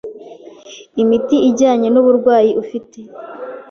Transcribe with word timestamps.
imiti 1.03 1.35
ijyanye 1.49 1.87
n’uburwayi 1.91 2.51
ufite. 2.63 2.99